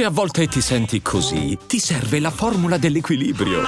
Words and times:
Se 0.00 0.06
a 0.06 0.10
volte 0.10 0.46
ti 0.46 0.62
senti 0.62 1.02
così, 1.02 1.58
ti 1.66 1.78
serve 1.78 2.20
la 2.20 2.30
formula 2.30 2.78
dell'equilibrio. 2.78 3.60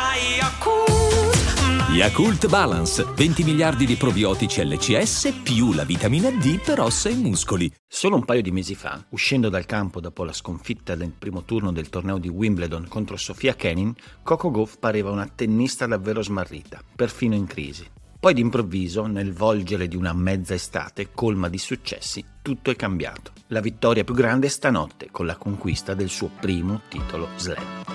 Yakult 1.91 2.49
Balance, 2.49 3.05
20 3.15 3.45
miliardi 3.45 3.85
di 3.85 3.97
probiotici 3.97 4.65
LCS 4.65 5.41
più 5.43 5.75
la 5.75 5.85
vitamina 5.85 6.31
D 6.31 6.59
per 6.59 6.81
ossa 6.81 7.11
e 7.11 7.15
muscoli. 7.15 7.71
Solo 7.87 8.17
un 8.17 8.25
paio 8.25 8.41
di 8.41 8.51
mesi 8.51 8.75
fa, 8.75 9.05
uscendo 9.11 9.51
dal 9.51 9.67
campo 9.67 10.01
dopo 10.01 10.25
la 10.25 10.33
sconfitta 10.33 10.95
nel 10.95 11.13
primo 11.13 11.45
turno 11.45 11.71
del 11.71 11.91
torneo 11.91 12.17
di 12.17 12.29
Wimbledon 12.29 12.89
contro 12.89 13.19
Sofia 13.19 13.55
Kenin, 13.55 13.93
Coco 14.23 14.51
Gauff 14.51 14.79
pareva 14.79 15.11
una 15.11 15.27
tennista 15.29 15.87
davvero 15.87 16.23
smarrita, 16.23 16.83
perfino 16.97 17.35
in 17.35 17.45
crisi. 17.45 17.87
Poi 18.23 18.35
d'improvviso, 18.35 19.07
nel 19.07 19.33
volgere 19.33 19.89
di 19.89 19.97
una 19.97 20.13
mezza 20.13 20.55
estate 20.55 21.11
colma 21.13 21.49
di 21.49 21.59
successi, 21.59 22.25
tutto 22.41 22.71
è 22.71 22.77
cambiato. 22.77 23.33
La 23.49 23.59
vittoria 23.59 24.05
più 24.05 24.15
grande 24.15 24.47
è 24.47 24.49
stanotte, 24.49 25.09
con 25.11 25.27
la 25.27 25.35
conquista 25.35 25.95
del 25.95 26.09
suo 26.09 26.31
primo 26.39 26.83
titolo 26.89 27.27
slam. 27.35 27.92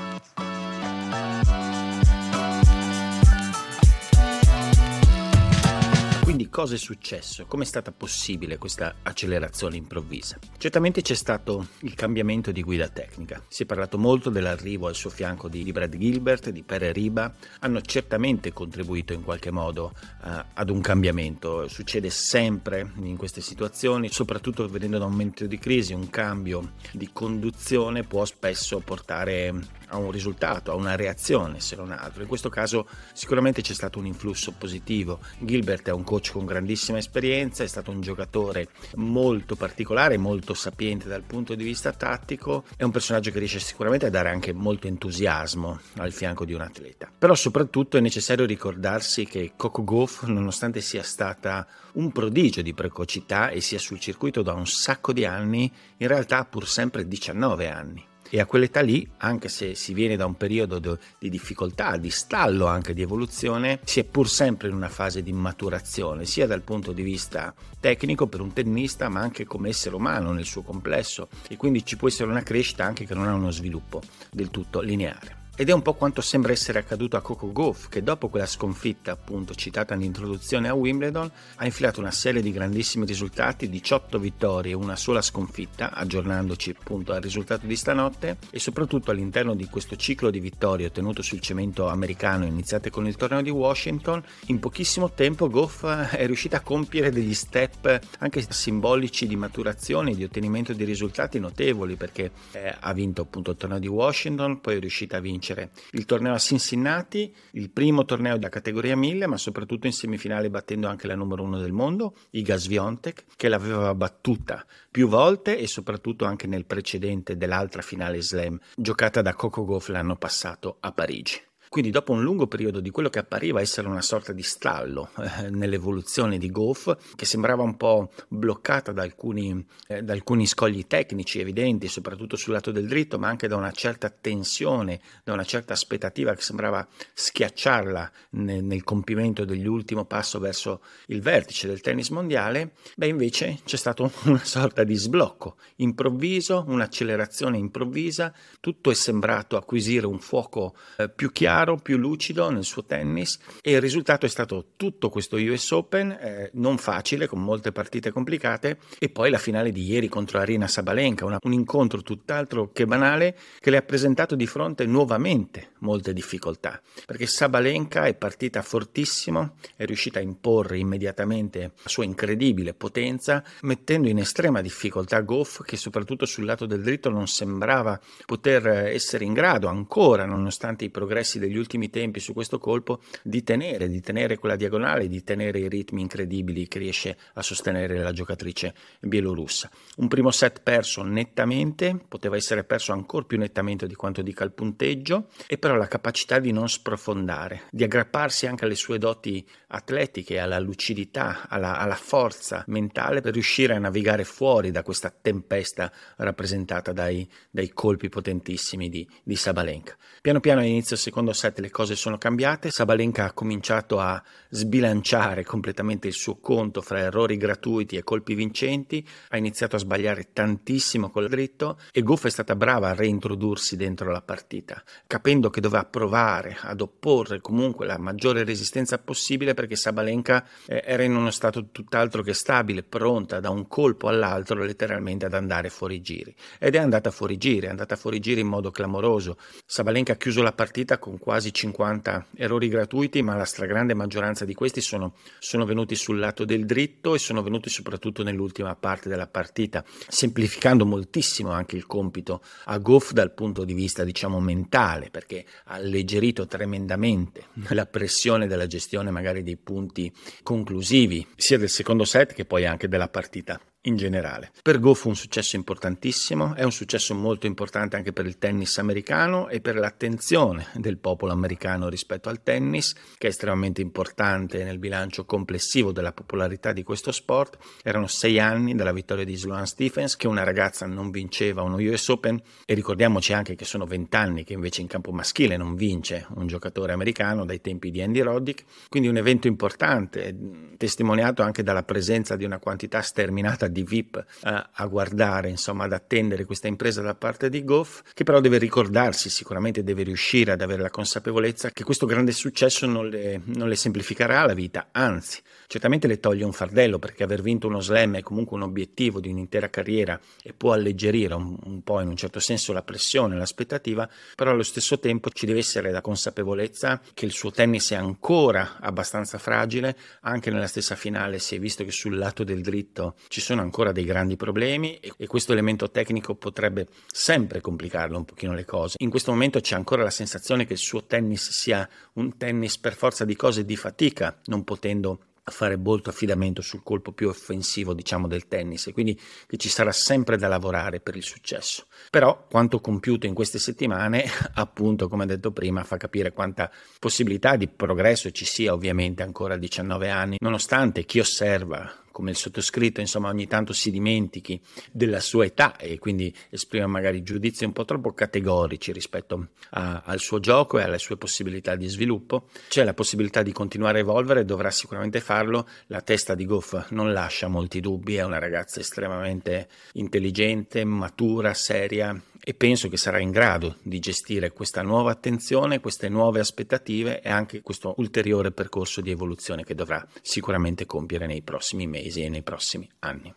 Cosa 6.58 6.74
è 6.74 6.80
successo? 6.80 7.46
Come 7.46 7.66
è 7.66 7.68
stata 7.68 7.92
possibile 7.92 8.58
questa 8.58 8.96
accelerazione 9.04 9.76
improvvisa? 9.76 10.40
Certamente 10.58 11.04
c'è 11.04 11.14
stato 11.14 11.68
il 11.82 11.94
cambiamento 11.94 12.52
di 12.52 12.64
guida 12.64 12.88
tecnica. 12.88 13.44
Si 13.48 13.62
è 13.62 13.66
parlato 13.68 14.00
molto 14.00 14.32
dell'arrivo 14.32 14.88
al 14.88 14.96
suo 14.96 15.12
fianco 15.12 15.50
di 15.50 15.72
Brad 15.72 15.96
Gilbert, 15.96 16.50
di 16.50 16.64
Pere 16.64 16.92
Riba. 16.92 17.32
Hanno 17.60 17.80
certamente 17.82 18.54
contribuito 18.54 19.14
in 19.14 19.24
qualche 19.24 19.52
modo 19.52 19.94
uh, 20.24 20.30
ad 20.56 20.72
un 20.72 20.82
cambiamento. 20.82 21.68
Succede 21.68 22.10
sempre 22.10 22.92
in 23.04 23.18
queste 23.18 23.42
situazioni, 23.42 24.10
soprattutto 24.10 24.68
venendo 24.68 24.98
da 24.98 25.06
un 25.06 25.12
momento 25.12 25.46
di 25.46 25.60
crisi, 25.60 25.94
un 25.94 26.10
cambio 26.10 26.72
di 26.92 27.12
conduzione 27.14 28.02
può 28.02 28.26
spesso 28.26 28.80
portare 28.80 29.54
a 29.88 29.98
un 29.98 30.12
risultato, 30.12 30.72
a 30.72 30.76
una 30.76 30.96
reazione 30.96 31.60
se 31.60 31.76
non 31.76 31.92
altro. 31.92 32.22
In 32.22 32.28
questo 32.28 32.50
caso 32.50 32.88
sicuramente 33.14 33.62
c'è 33.62 33.74
stato 33.74 34.00
un 34.00 34.06
influsso 34.06 34.54
positivo. 34.58 35.20
Gilbert 35.40 35.88
è 35.88 35.92
un 35.92 36.04
coach 36.04 36.32
con 36.32 36.46
grandissima 36.46 36.98
esperienza, 36.98 37.64
è 37.64 37.68
stato 37.68 37.92
un 37.92 38.02
giocatore 38.02 38.70
molto 38.96 39.56
particolare, 39.56 40.18
molto 40.18 40.54
sapiente 40.54 41.08
dal 41.08 41.24
punto 41.24 41.56
di 41.56 41.64
vista 41.64 41.92
tattico, 41.92 42.66
è 42.76 42.84
un 42.84 42.92
personaggio 42.92 43.32
che 43.32 43.40
riesce 43.40 43.60
sicuramente 43.60 44.06
a 44.06 44.10
dare 44.10 44.30
anche 44.30 44.54
molto 44.54 44.88
entusiasmo 44.88 45.80
al 45.98 46.12
fianco 46.12 46.46
di 46.46 46.54
un 46.54 46.62
atleta. 46.62 47.10
Però 47.18 47.36
soprattutto 47.36 47.98
è 47.98 48.02
necessario 48.02 48.46
ricordarsi 48.46 49.26
che 49.26 49.54
Coco 49.56 49.84
Gauff, 49.84 50.24
nonostante 50.24 50.82
sia 50.82 51.04
stata 51.04 51.68
un 51.94 52.12
prodigio 52.12 52.62
di 52.62 52.74
precocità 52.74 53.50
e 53.50 53.62
sia 53.62 53.80
sul 53.80 54.00
circuito 54.00 54.42
da 54.42 54.54
un 54.54 54.68
sacco 54.68 55.14
di 55.14 55.26
anni, 55.26 55.72
in 55.98 56.08
realtà 56.08 56.40
ha 56.40 56.46
pur 56.46 56.68
sempre 56.68 57.08
19 57.08 57.70
anni. 57.70 58.06
E 58.30 58.40
a 58.40 58.46
quell'età 58.46 58.82
lì, 58.82 59.08
anche 59.18 59.48
se 59.48 59.74
si 59.74 59.94
viene 59.94 60.16
da 60.16 60.26
un 60.26 60.36
periodo 60.36 61.00
di 61.18 61.30
difficoltà, 61.30 61.98
di 61.98 62.10
stallo 62.10 62.66
anche 62.66 62.94
di 62.94 63.02
evoluzione, 63.02 63.80
si 63.84 64.00
è 64.00 64.04
pur 64.04 64.30
sempre 64.30 64.68
in 64.68 64.76
una 64.76 64.90
fase 64.90 65.24
di 65.24 65.32
maturazione, 65.32 66.26
sia 66.26 66.46
dal 66.46 66.62
punto 66.62 66.92
di 66.92 67.04
vista 67.04 67.54
tecnico 67.80 68.28
per 68.28 68.42
un 68.42 68.52
tennista, 68.52 69.08
ma 69.08 69.22
anche 69.22 69.46
come 69.46 69.70
essere 69.70 69.96
umano 69.96 70.34
nel 70.34 70.46
suo 70.46 70.62
complesso. 70.62 71.30
E 71.48 71.56
quindi 71.56 71.86
ci 71.86 71.96
può 71.96 72.08
essere 72.08 72.30
una 72.30 72.44
crescita 72.44 72.84
anche 72.84 73.06
che 73.06 73.14
non 73.14 73.28
ha 73.28 73.34
uno 73.34 73.52
sviluppo 73.52 74.02
del 74.32 74.50
tutto 74.50 74.82
lineare. 74.82 75.46
Ed 75.60 75.70
è 75.70 75.74
un 75.74 75.82
po' 75.82 75.96
quanto 75.96 76.22
sembra 76.22 76.52
essere 76.52 76.78
accaduto 76.78 77.18
a 77.18 77.22
Coco 77.22 77.52
Gauff, 77.52 77.90
che 77.90 78.04
dopo 78.04 78.28
quella 78.28 78.46
sconfitta, 78.46 79.12
appunto 79.12 79.56
citata 79.56 79.96
nell'introduzione 79.96 80.68
a 80.68 80.76
Wimbledon, 80.76 81.32
ha 81.56 81.66
infilato 81.66 82.00
una 82.00 82.12
serie 82.12 82.44
di 82.44 82.52
grandissimi 82.52 83.08
risultati, 83.08 83.68
18 83.68 84.20
vittorie 84.20 84.74
e 84.74 84.76
una 84.76 84.96
sola 84.96 85.20
sconfitta, 85.20 85.94
aggiornandoci 85.94 86.76
appunto 86.80 87.12
al 87.12 87.24
risultato 87.24 87.66
di 87.66 87.76
stanotte, 87.76 88.38
e 88.52 88.60
soprattutto 88.60 89.10
all'interno 89.10 89.56
di 89.56 89.66
questo 89.66 89.96
ciclo 89.96 90.30
di 90.30 90.40
vittorie 90.40 90.86
ottenute 90.86 91.24
sul 91.24 91.40
cemento 91.40 91.88
americano 91.88 92.46
iniziate 92.46 92.92
con 92.92 93.08
il 93.08 93.16
torneo 93.16 93.42
di 93.42 93.50
Washington, 93.50 94.22
in 94.46 94.60
pochissimo 94.60 95.10
tempo 95.10 95.50
Gauff 95.50 95.88
è 95.88 96.24
riuscita 96.28 96.58
a 96.58 96.62
compiere 96.62 97.10
degli 97.10 97.34
step 97.34 98.00
anche 98.20 98.46
simbolici 98.48 99.26
di 99.26 99.36
maturazione 99.36 100.14
di 100.14 100.24
ottenimento 100.24 100.74
di 100.74 100.84
risultati 100.84 101.40
notevoli, 101.40 101.96
perché 101.96 102.30
eh, 102.52 102.76
ha 102.80 102.94
vinto 102.94 103.24
appunto 103.24 103.50
il 103.50 103.58
torneo 103.58 103.80
di 103.80 103.88
Washington, 103.88 104.62
poi 104.62 104.76
è 104.76 104.80
riuscita 104.80 105.18
a 105.18 105.20
vincere 105.20 105.46
vincere 105.48 105.72
il 105.92 106.06
torneo 106.06 106.34
a 106.34 106.40
Cincinnati, 106.40 107.34
il 107.52 107.70
primo 107.70 108.04
torneo 108.04 108.36
della 108.36 108.50
categoria 108.50 108.96
1000, 108.96 109.28
ma 109.28 109.38
soprattutto 109.38 109.88
in 109.88 109.94
semifinale 109.94 110.50
battendo 110.50 110.88
anche 110.88 111.08
la 111.08 111.16
numero 111.16 111.44
uno 111.44 111.60
del 111.60 111.72
mondo, 111.72 112.16
Iga 112.32 112.58
Swiatek, 112.58 113.26
che 113.36 113.48
l'aveva 113.48 113.94
battuta 113.96 114.66
più 114.90 115.08
volte 115.08 115.58
e 115.58 115.68
soprattutto 115.68 116.26
anche 116.26 116.48
nel 116.48 116.66
precedente 116.66 117.38
dell'altra 117.38 117.82
finale 117.82 118.22
slam 118.22 118.60
giocata 118.76 119.22
da 119.22 119.34
Coco 119.34 119.66
Gauff 119.66 119.90
l'anno 119.90 120.16
passato 120.16 120.78
a 120.80 120.92
Parigi. 120.92 121.47
Quindi 121.70 121.92
dopo 121.92 122.12
un 122.14 122.22
lungo 122.22 122.48
periodo 122.48 122.80
di 122.80 122.90
quello 122.90 123.10
che 123.10 123.20
appariva 123.20 123.62
essere 123.62 123.88
una 123.88 124.02
sorta 124.02 124.32
di 124.32 124.44
stallo 124.44 125.12
eh, 125.18 125.50
nell'evoluzione 125.50 126.38
di 126.38 126.50
Goff, 126.50 126.96
che 127.16 127.26
sembrava 127.26 127.64
un 127.64 127.76
po' 127.78 128.12
bloccata 128.28 128.92
da 128.92 129.04
alcuni, 129.04 129.66
eh, 129.88 130.02
da 130.02 130.14
alcuni, 130.14 130.46
scogli 130.46 130.88
tecnici 130.88 131.40
evidenti, 131.40 131.88
soprattutto 131.88 132.36
sul 132.36 132.54
lato 132.54 132.72
del 132.72 132.88
dritto, 132.88 133.20
ma 133.20 133.28
anche 133.28 133.48
da 133.48 133.56
una 133.56 133.72
certa 133.72 134.10
tensione, 134.10 135.00
da 135.24 135.34
una 135.34 135.44
certa 135.44 135.74
aspettativa 135.74 136.34
che 136.34 136.42
sembrava 136.42 136.88
schiacciarla 137.14 138.12
nel, 138.32 138.64
nel 138.64 138.84
compimento 138.84 139.46
dell'ultimo 139.46 140.06
passo 140.06 140.40
verso 140.40 140.82
il 141.08 141.22
vertice 141.22 141.68
del 141.68 141.82
tennis 141.82 142.10
mondiale, 142.10 142.74
beh 142.96 143.08
invece 143.08 143.60
c'è 143.66 143.78
stato 143.78 144.12
una 144.26 144.44
sorta 144.44 144.84
di 144.84 144.96
sblocco 144.96 145.58
improvviso, 145.78 146.64
un'accelerazione 146.68 147.58
improvvisa, 147.58 148.34
tutto 148.60 148.92
è 148.92 148.94
sembrato 148.94 149.58
acquisire 149.58 150.06
un 150.06 150.20
fuoco 150.20 150.76
eh, 150.98 151.10
più 151.10 151.32
chiaro, 151.32 151.57
chiaro, 151.58 151.78
più 151.78 151.98
lucido 151.98 152.52
nel 152.52 152.64
suo 152.64 152.84
tennis. 152.84 153.40
E 153.64 153.72
il 153.72 153.82
risultato 153.82 154.28
è 154.28 154.30
stato 154.30 154.74
tutto 154.76 155.10
questo 155.10 155.38
US 155.38 155.72
Open, 155.72 156.12
eh, 156.12 156.52
non 156.54 156.78
facile, 156.78 157.26
con 157.26 157.44
molte 157.44 157.72
partite 157.72 158.12
complicate, 158.12 158.78
e 159.00 159.10
poi 159.10 159.32
la 159.32 159.40
finale 159.40 159.72
di 159.72 159.84
ieri 159.84 160.08
contro 160.08 160.38
Arina 160.38 160.68
Sabalenka, 160.68 161.26
una, 161.26 161.40
un 161.42 161.54
incontro 161.54 162.04
tutt'altro 162.04 162.70
che 162.72 162.86
banale 162.86 163.36
che 163.60 163.72
le 163.72 163.78
ha 163.78 163.82
presentato 163.82 164.36
di 164.36 164.46
fronte 164.46 164.86
nuovamente 164.86 165.72
molte 165.80 166.14
difficoltà, 166.14 166.80
perché 167.06 167.26
Sabalenka 167.26 168.06
è 168.06 168.14
partita 168.14 168.62
fortissimo, 168.62 169.56
è 169.76 169.86
riuscita 169.86 170.20
a 170.20 170.22
imporre 170.22 170.78
immediatamente 170.78 171.72
la 171.82 171.90
sua 171.90 172.04
incredibile 172.04 172.76
potenza, 172.76 173.44
mettendo 173.62 174.10
in 174.10 174.20
estrema 174.20 174.62
difficoltà 174.62 175.22
Goff, 175.22 175.64
che 175.64 175.76
soprattutto 175.76 176.28
sul 176.28 176.46
lato 176.46 176.68
del 176.68 176.84
dritto 176.84 177.10
non 177.10 177.28
sembrava 177.28 178.00
poter 178.28 178.68
essere 178.68 179.26
in 179.26 179.34
grado 179.34 179.68
ancora, 179.68 180.26
nonostante 180.26 180.86
i 180.86 180.90
progressi 180.92 181.40
del 181.40 181.47
degli 181.48 181.58
ultimi 181.58 181.90
tempi 181.90 182.20
su 182.20 182.34
questo 182.34 182.60
colpo 182.60 183.02
di 183.24 183.44
tenere, 183.44 183.90
di 183.90 184.02
tenere 184.02 184.38
quella 184.38 184.56
diagonale, 184.56 185.08
di 185.08 185.24
tenere 185.24 185.60
i 185.60 185.70
ritmi 185.70 186.02
incredibili 186.02 186.68
che 186.68 186.80
riesce 186.80 187.18
a 187.34 187.42
sostenere 187.42 188.00
la 188.00 188.12
giocatrice 188.12 188.74
bielorussa. 189.00 189.70
Un 189.98 190.08
primo 190.08 190.32
set 190.32 190.62
perso 190.62 191.04
nettamente, 191.04 192.00
poteva 192.08 192.36
essere 192.36 192.64
perso 192.64 192.92
ancora 192.92 193.26
più 193.26 193.38
nettamente 193.38 193.88
di 193.88 193.96
quanto 193.96 194.22
dica 194.22 194.44
il 194.44 194.52
punteggio, 194.52 195.30
e 195.48 195.58
però 195.58 195.76
la 195.76 195.88
capacità 195.88 196.40
di 196.40 196.52
non 196.52 196.70
sprofondare, 196.70 197.64
di 197.72 197.84
aggrapparsi 197.84 198.48
anche 198.48 198.66
alle 198.66 198.76
sue 198.76 198.98
doti 198.98 199.46
atletiche, 199.68 200.40
alla 200.40 200.60
lucidità, 200.60 201.48
alla, 201.50 201.78
alla 201.78 201.96
forza 201.96 202.64
mentale 202.68 203.22
per 203.22 203.34
riuscire 203.34 203.76
a 203.76 203.80
navigare 203.80 204.24
fuori 204.24 204.72
da 204.72 204.84
questa 204.84 205.10
tempesta 205.10 205.92
rappresentata 206.18 206.92
dai, 206.92 207.28
dai 207.50 207.70
colpi 207.70 208.10
potentissimi 208.10 208.90
di, 208.90 209.08
di 209.24 209.36
Sabalenka. 209.36 209.96
Piano 210.22 210.40
piano 210.40 210.62
all'inizio 210.62 210.96
secondo 210.96 211.34
7 211.38 211.62
le 211.62 211.70
cose 211.70 211.96
sono 211.96 212.18
cambiate, 212.18 212.72
Sabalenka 212.72 213.26
ha 213.26 213.32
cominciato 213.32 214.00
a 214.00 214.22
sbilanciare 214.50 215.44
completamente 215.44 216.08
il 216.08 216.14
suo 216.14 216.38
conto 216.38 216.82
fra 216.82 217.00
errori 217.00 217.38
gratuiti 217.38 217.96
e 217.96 218.04
colpi 218.04 218.34
vincenti, 218.34 219.08
ha 219.30 219.38
iniziato 219.38 219.76
a 219.76 219.80
sbagliare 219.80 220.30
tantissimo 220.34 221.12
col 221.12 221.30
dritto 221.30 221.78
e 221.92 222.02
Goff 222.02 222.26
è 222.26 222.30
stata 222.32 222.56
brava 222.56 222.90
a 222.90 222.96
reintrodursi 222.96 223.76
dentro 223.76 224.12
la 224.12 224.22
partita, 224.22 224.84
capendo 225.06 225.52
che 225.52 225.62
doveva 225.62 225.86
provare 225.86 226.58
ad 226.60 226.82
opporre 226.82 227.40
comunque 227.40 227.86
la 227.86 228.00
maggiore 228.00 228.44
resistenza 228.44 228.98
possibile 228.98 229.54
perché 229.54 229.76
Sabalenka 229.76 230.44
eh, 230.66 230.82
era 230.84 231.04
in 231.04 231.16
uno 231.16 231.30
stato 231.30 231.68
tutt'altro 231.72 232.24
che 232.24 232.34
stabile, 232.34 232.82
pronta 232.82 233.40
da 233.40 233.52
un 233.52 233.68
colpo 233.68 234.08
all'altro 234.08 234.64
letteralmente 234.64 235.26
ad 235.28 235.36
andare 235.36 235.70
fuori 235.70 236.02
giri. 236.02 236.36
Ed 236.58 236.74
è 236.74 236.80
andata 236.80 237.12
fuori 237.12 237.38
giri, 237.38 237.68
è 237.68 237.70
andata 237.70 237.96
fuori 237.96 238.20
giri 238.20 238.42
in 238.42 238.48
modo 238.48 238.72
clamoroso. 238.72 239.38
Sabalenka 239.66 240.14
ha 240.14 240.18
chiuso 240.18 240.42
la 240.42 240.54
partita 240.54 240.98
con 240.98 241.20
quasi 241.28 241.52
50 241.52 242.28
errori 242.38 242.70
gratuiti, 242.70 243.22
ma 243.22 243.36
la 243.36 243.44
stragrande 243.44 243.94
maggioranza 243.94 244.46
di 244.46 244.54
questi 244.54 244.80
sono, 244.80 245.16
sono 245.40 245.66
venuti 245.66 245.94
sul 245.94 246.20
lato 246.20 246.46
del 246.46 246.66
dritto 246.66 247.16
e 247.16 247.20
sono 247.20 247.44
venuti 247.44 247.70
soprattutto 247.70 248.24
nell'ultima 248.24 248.78
parte 248.78 249.10
della 249.10 249.28
partita, 249.28 249.84
semplificando 250.08 250.86
moltissimo 250.86 251.52
anche 251.52 251.76
il 251.76 251.86
compito 251.86 252.42
a 252.68 252.78
Goff 252.78 253.12
dal 253.12 253.34
punto 253.34 253.66
di 253.66 253.74
vista, 253.74 254.06
diciamo, 254.06 254.40
mentale, 254.40 255.10
perché 255.10 255.44
ha 255.66 255.74
alleggerito 255.74 256.48
tremendamente 256.48 257.48
la 257.72 257.86
pressione 257.86 258.48
della 258.48 258.68
gestione 258.68 259.12
magari 259.12 259.44
dei 259.44 259.58
punti 259.58 260.10
conclusivi, 260.44 261.28
sia 261.36 261.58
del 261.58 261.68
secondo 261.68 262.06
set 262.06 262.32
che 262.32 262.46
poi 262.46 262.66
anche 262.66 262.88
della 262.88 263.10
partita 263.10 263.60
in 263.88 263.96
generale. 263.96 264.52
Per 264.62 264.80
Go 264.80 264.94
fu 264.94 265.10
un 265.10 265.16
successo 265.16 265.56
importantissimo, 265.56 266.54
è 266.54 266.64
un 266.64 266.72
successo 266.72 267.16
molto 267.16 267.48
importante 267.48 267.96
anche 267.96 268.14
per 268.14 268.26
il 268.26 268.38
tennis 268.38 268.78
americano 268.78 269.48
e 269.48 269.62
per 269.62 269.76
l'attenzione 269.76 270.68
del 270.76 270.98
popolo 270.98 271.32
americano 271.32 271.90
rispetto 271.90 272.30
al 272.30 272.44
tennis, 272.44 272.94
che 273.18 273.28
è 273.28 273.30
estremamente 273.30 273.82
importante 273.82 274.64
nel 274.64 274.78
bilancio 274.78 275.26
complessivo 275.26 275.92
della 275.92 276.12
popolarità 276.12 276.74
di 276.74 276.84
questo 276.84 277.12
sport. 277.12 277.58
Erano 277.82 278.08
sei 278.08 278.40
anni 278.40 278.76
dalla 278.76 278.92
vittoria 278.92 279.24
di 279.24 279.36
Sloane 279.36 279.66
Stephens, 279.66 280.16
che 280.16 280.28
una 280.28 280.44
ragazza 280.44 280.86
non 280.86 281.10
vinceva 281.10 281.62
uno 281.62 281.78
US 281.78 282.08
Open 282.10 282.42
e 282.66 282.74
ricordiamoci 282.74 283.34
anche 283.34 283.56
che 283.56 283.66
sono 283.66 283.86
vent'anni 283.86 284.44
che 284.44 284.54
invece 284.54 284.82
in 284.82 284.88
campo 284.88 285.12
maschile 285.12 285.58
non 285.58 285.76
vince 285.76 286.28
un 286.36 286.48
giocatore 286.48 286.92
americano 286.92 287.46
dai 287.46 287.62
tempi 287.62 287.90
di 287.90 288.02
Andy 288.02 288.20
Roddick, 288.20 288.66
quindi 288.90 289.08
un 289.08 289.18
evento 289.18 289.48
importante, 289.48 290.36
testimoniato 290.78 291.42
anche 291.42 291.64
dalla 291.64 291.84
presenza 291.84 292.36
di 292.36 292.44
una 292.44 292.60
quantità 292.60 293.02
sterminata 293.02 293.68
di 293.68 293.77
VIP 293.84 294.18
eh, 294.44 294.66
a 294.72 294.86
guardare, 294.88 295.50
insomma, 295.50 295.86
ad 295.86 295.94
attendere 295.94 296.46
questa 296.46 296.68
impresa 296.68 297.02
da 297.02 297.16
parte 297.16 297.50
di 297.50 297.64
Goff, 297.64 298.02
che 298.14 298.24
però 298.24 298.40
deve 298.40 298.58
ricordarsi, 298.58 299.30
sicuramente 299.30 299.84
deve 299.84 300.04
riuscire 300.04 300.52
ad 300.52 300.62
avere 300.62 300.82
la 300.82 300.90
consapevolezza 300.90 301.72
che 301.72 301.84
questo 301.84 302.06
grande 302.06 302.32
successo 302.32 302.86
non 302.86 303.10
le, 303.10 303.42
non 303.46 303.68
le 303.68 303.76
semplificherà 303.76 304.46
la 304.46 304.54
vita, 304.54 304.90
anzi, 304.92 305.42
certamente 305.68 306.08
le 306.08 306.20
toglie 306.20 306.46
un 306.46 306.54
fardello 306.54 307.00
perché 307.00 307.24
aver 307.24 307.42
vinto 307.42 307.68
uno 307.68 307.80
slam 307.80 308.18
è 308.18 308.22
comunque 308.22 308.56
un 308.58 308.64
obiettivo 308.64 309.20
di 309.20 309.30
un'intera 309.30 309.70
carriera 309.70 310.20
e 310.42 310.54
può 310.54 310.74
alleggerire 310.74 311.34
un, 311.34 311.58
un 311.64 311.82
po' 311.84 312.00
in 312.02 312.08
un 312.08 312.16
certo 312.16 312.40
senso 312.40 312.74
la 312.74 312.84
pressione, 312.84 313.36
l'aspettativa, 313.36 314.10
però 314.36 314.52
allo 314.52 314.64
stesso 314.64 315.00
tempo 315.00 315.30
ci 315.30 315.46
deve 315.46 315.60
essere 315.60 315.92
la 315.92 316.02
consapevolezza 316.02 317.02
che 317.14 317.26
il 317.26 317.32
suo 317.32 317.52
tennis 317.52 317.92
è 317.92 317.96
ancora 317.96 318.78
abbastanza 318.80 319.38
fragile, 319.38 319.96
anche 320.22 320.52
nella 320.52 320.68
stessa 320.68 320.96
finale 320.96 321.40
si 321.40 321.56
è 321.56 321.60
visto 321.60 321.84
che 321.84 321.92
sul 321.92 322.18
lato 322.18 322.44
del 322.44 322.62
dritto 322.62 323.16
ci 323.28 323.42
sono 323.42 323.62
ancora 323.68 323.92
dei 323.92 324.06
grandi 324.06 324.36
problemi 324.36 324.98
e, 324.98 325.28
questo 325.28 325.52
elemento 325.52 325.92
tecnico 325.92 326.36
potrebbe 326.36 326.88
sempre 327.12 327.62
complicarlo 327.62 328.18
un 328.18 328.26
pochino 328.26 328.54
le 328.54 328.66
cose. 328.66 328.96
In 329.00 329.10
questo 329.10 329.32
momento 329.32 329.60
c'è 329.60 329.76
ancora 329.76 330.04
la 330.04 330.10
sensazione 330.10 330.66
che 330.66 330.74
il 330.74 330.80
suo 330.80 331.04
tennis 331.04 331.52
sia 331.52 331.88
un 332.14 332.38
tennis 332.38 332.78
per 332.78 332.96
forza 332.96 333.26
di 333.26 333.36
cose 333.36 333.66
di 333.66 333.76
fatica, 333.76 334.40
non 334.46 334.64
potendo 334.64 335.20
fare 335.52 335.78
molto 335.78 336.10
affidamento 336.10 336.62
sul 336.62 336.84
colpo 336.84 337.12
più 337.12 337.30
offensivo, 337.30 337.94
diciamo, 337.94 338.28
del 338.28 338.48
tennis 338.48 338.88
e 338.88 338.94
quindi 338.94 339.20
che 339.46 339.58
ci 339.58 339.70
sarà 339.70 339.92
sempre 339.92 340.38
da 340.38 340.48
lavorare 340.48 341.00
per 341.00 341.16
il 341.16 341.24
successo. 341.24 341.86
Però 342.10 342.46
quanto 342.50 342.80
compiuto 342.80 343.26
in 343.26 343.34
queste 343.34 343.60
settimane, 343.60 344.26
appunto, 344.56 345.08
come 345.08 345.26
detto 345.26 345.52
prima, 345.52 345.84
fa 345.84 345.98
capire 345.98 346.34
quanta 346.34 346.70
possibilità 347.00 347.56
di 347.56 347.68
progresso 347.68 348.32
ci 348.32 348.46
sia 348.46 348.74
ovviamente 348.74 349.24
ancora 349.24 349.54
a 349.54 349.58
19 349.58 350.10
anni, 350.10 350.38
nonostante 350.40 351.06
chi 351.06 351.20
osserva 351.20 352.06
come 352.18 352.32
il 352.32 352.36
sottoscritto, 352.36 353.00
insomma, 353.00 353.30
ogni 353.30 353.46
tanto 353.46 353.74
si 353.74 353.92
dimentichi 353.92 354.60
della 354.92 355.20
sua 355.20 355.46
età 355.46 355.76
e 355.76 356.00
quindi 356.00 356.36
esprime 356.50 356.88
magari 356.88 357.22
giudizi 357.22 357.64
un 357.64 357.74
po' 357.74 357.86
troppo 357.86 358.12
categorici 358.12 358.92
rispetto 358.92 359.50
a, 359.70 360.02
al 360.04 360.18
suo 360.18 360.40
gioco 360.40 360.80
e 360.80 360.82
alle 360.82 360.98
sue 360.98 361.16
possibilità 361.16 361.76
di 361.76 361.88
sviluppo. 361.88 362.48
C'è 362.70 362.84
la 362.84 362.96
possibilità 362.96 363.44
di 363.44 363.52
continuare 363.52 364.00
a 364.00 364.02
evolvere, 364.02 364.46
dovrà 364.46 364.72
sicuramente 364.72 365.20
farlo. 365.20 365.68
La 365.88 366.02
testa 366.02 366.34
di 366.34 366.48
Goff 366.48 366.90
non 366.90 367.14
lascia 367.14 367.50
molti 367.50 367.82
dubbi, 367.82 368.16
è 368.16 368.24
una 368.24 368.40
ragazza 368.40 368.80
estremamente 368.80 369.68
intelligente, 369.94 370.84
matura, 370.86 371.54
seria 371.54 372.20
e 372.48 372.54
penso 372.54 372.88
che 372.88 372.96
sarà 372.96 373.20
in 373.20 373.30
grado 373.30 373.76
di 373.84 374.00
gestire 374.00 374.54
questa 374.54 374.82
nuova 374.82 375.12
attenzione, 375.12 375.82
queste 375.82 376.08
nuove 376.08 376.40
aspettative 376.40 377.20
e 377.20 377.30
anche 377.30 377.60
questo 377.60 377.96
ulteriore 377.98 378.54
percorso 378.54 379.02
di 379.02 379.12
evoluzione 379.12 379.66
che 379.66 379.76
dovrà 379.76 380.08
sicuramente 380.22 380.86
compiere 380.86 381.26
nei 381.26 381.42
prossimi 381.42 381.88
mesi 381.88 382.24
e 382.24 382.30
nei 382.30 382.44
prossimi 382.44 382.90
anni. 383.00 383.36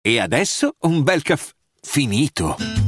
E 0.00 0.18
adesso 0.18 0.74
un 0.80 1.04
bel 1.04 1.22
caffè 1.22 1.52
finito. 1.80 2.87